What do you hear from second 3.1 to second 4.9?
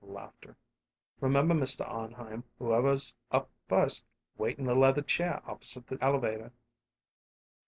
up first wait in the